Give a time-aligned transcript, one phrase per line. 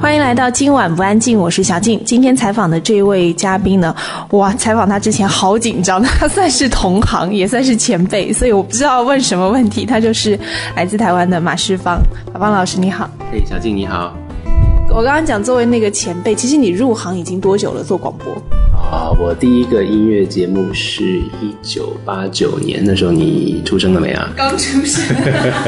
[0.00, 2.02] 欢迎来到今晚不安静，我是小静。
[2.06, 3.94] 今天采访的这位嘉宾呢，
[4.30, 9.84] 哇，采访他之前好紧张，他算是同行，也算是前辈，所以我不知道问什么问题。
[9.84, 10.40] 他就是
[10.74, 12.00] 来自台湾的马世芳，
[12.32, 13.10] 马芳老师你好。
[13.30, 14.16] 嘿，小静你好。
[14.88, 17.84] 我刚刚讲作为那个前辈，其实你入行已经多久了？
[17.84, 18.59] 做广播？
[18.90, 21.04] 啊，我第一个音乐节目是
[21.40, 24.32] 一九八九年，那时候你出生了没啊？
[24.36, 25.16] 刚出生。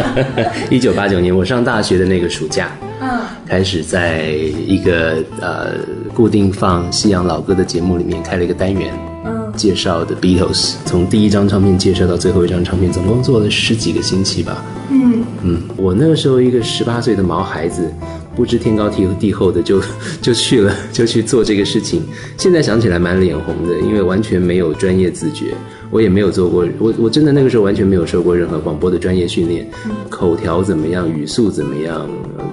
[0.70, 2.70] 一九八九年，我上大学的那个暑假，
[3.02, 4.28] 嗯，开始在
[4.66, 5.74] 一个呃
[6.14, 8.90] 固定放西洋老歌的节目里面开了一个单元，
[9.26, 14.64] 嗯，介绍的 Beatles，从第一张唱片介绍到最后一张唱片，总共做了十几个星期吧。
[14.88, 17.92] 嗯嗯，我那个时候一个十八岁的毛孩子。
[18.40, 19.82] 不知天高地厚的 就
[20.22, 22.02] 就去了， 就去做这个事情。
[22.38, 25.52] 现在想起来蛮脸红的，因为完全没有专业自觉，
[25.90, 29.68] 我也没有做过，我我真的那个时候完全没有受过任何广播的专业训练，
[30.08, 32.08] 口条怎么样，语速怎么样，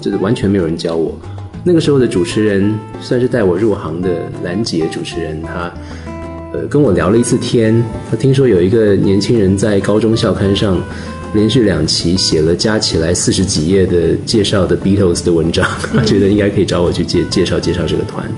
[0.00, 1.18] 就是完全没有人教我。
[1.64, 5.74] 那个时候的主持人算是带我入行的兰姐主持人，她
[6.52, 10.80] 呃跟我聊了一次天，她听说有一个年轻人在高中校刊上。
[11.34, 18.28] 连续两期写了加起来四十几页的介绍的 Beatles 的文章，他 觉得应该可以找我去介介绍介绍这个团，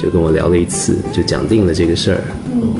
[0.00, 2.20] 就跟我聊了一次，就讲定了这个事儿，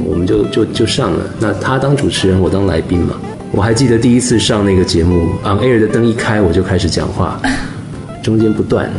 [0.04, 1.24] 我们就就就上了。
[1.38, 3.14] 那他当主持人，我当来宾嘛。
[3.52, 7.40] 我还记得第一次上那个节目，On Air 的灯一开，我就开始讲话，
[8.22, 8.90] 中间不断，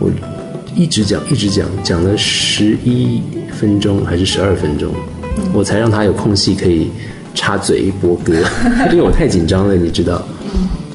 [0.00, 0.10] 我
[0.74, 4.92] 一直讲一直讲，讲了十一分钟还是十二分钟，
[5.54, 6.90] 我才让他有空隙可以。
[7.34, 8.34] 插嘴一波歌，
[8.90, 10.22] 因为 我太紧张了，你知道。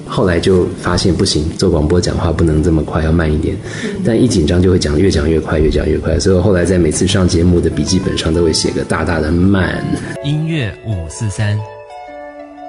[0.09, 3.57] 后来就发现不行，做广播讲话不能这么快，要慢一点。
[4.05, 6.17] 但一紧张就会讲越讲越快，越讲越快。
[6.17, 9.83] 所以我后来在每次上节目的笔记本上都会写个大大的慢。
[10.23, 11.59] 音乐五四三，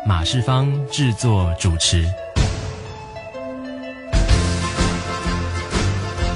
[0.05, 2.05] 马世芳制作主持。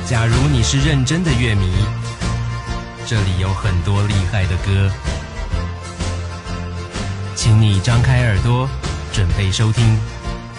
[0.07, 1.69] 假如你是认真的乐迷，
[3.07, 4.89] 这里有很多厉害的歌。
[7.45, 8.69] 请你张开耳朵，
[9.13, 9.85] 准备收听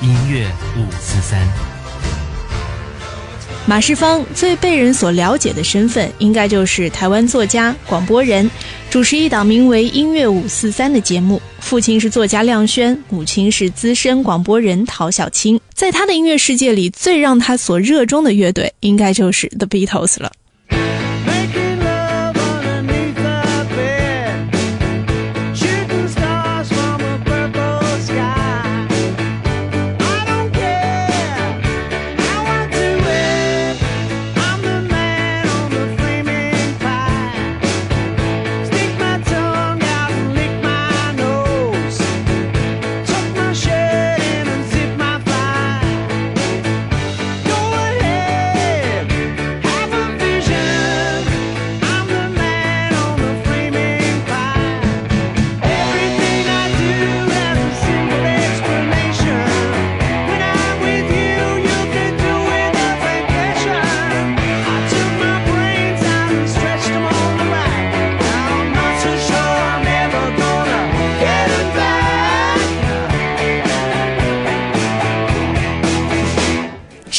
[0.02, 0.46] 音乐
[0.78, 1.40] 五四三。
[3.66, 8.52] 马世芳最被人所了解的身份，应该就是台湾作家、广播人，
[8.90, 11.42] 主持一档名为《音乐五四三》的节目。
[11.62, 15.58] 父亲是作家亮轩，母亲是资深广播人陶小青。
[15.74, 20.34] 在他的音乐世界里，最让他所热衷的乐队，应该就是 The Beatles 了。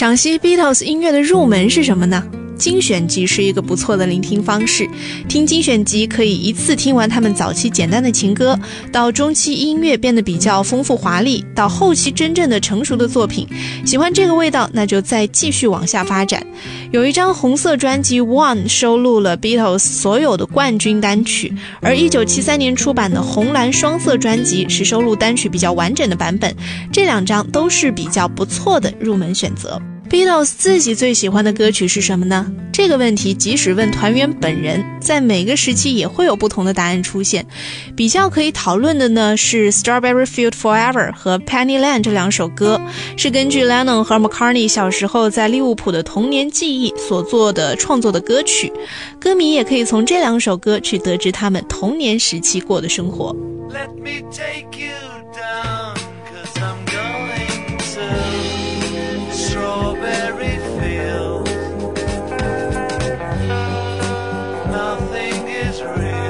[0.04, 2.22] 赏析 Beatles 音乐的入门是什么呢？
[2.58, 4.86] 精选集是一个不错的聆听方式。
[5.30, 8.56] 听精选集可以一次听完他们早期简单的情歌，
[8.92, 13.48] 到中期音乐变得比较丰富华丽，到后期真正的成熟的作品。
[13.86, 16.46] 喜欢这个味道，那就再继续往下发展。
[16.92, 21.50] 有一张红色专辑《One》收录了 Beatles 所有的冠军单曲，
[21.80, 26.54] 而1973年出版的红蓝双色专辑是收录单曲比较完整的版本。
[26.92, 29.80] 这两张都是比较不错的入门选择。
[30.14, 32.46] Beatles 自己最喜欢的歌曲是什么呢？
[32.72, 37.44] 这个问题即使问团员本人，在每个时期也会有不同的答案出现。
[37.96, 42.80] 比较可以讨论的呢是《Strawberry Field Forever》和《Pennyland》这两首歌，
[43.16, 48.72] 是根据 Lennon 和 McCartney 小时候在利物浦的童年记忆所做的创作的歌曲。
[49.18, 53.34] 歌迷也可以从这两首歌去得知他们童年时期过的生活。
[53.68, 54.94] Let me take you
[65.80, 66.23] is.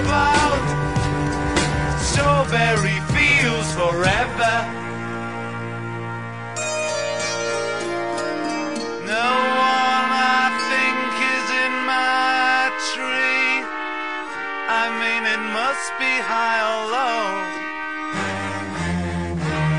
[0.00, 0.62] about.
[1.98, 4.54] Strawberry fields forever.
[9.06, 9.30] No
[9.74, 10.08] one
[10.38, 13.64] I think is in my tree.
[14.82, 17.26] I mean, it must be high or low.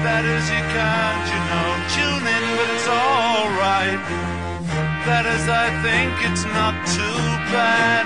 [0.05, 4.01] That is, you can't, you know, tune in, but it's alright.
[5.07, 7.19] That is, I think it's not too
[7.53, 8.05] bad.